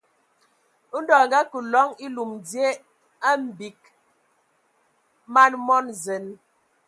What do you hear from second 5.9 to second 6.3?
zen.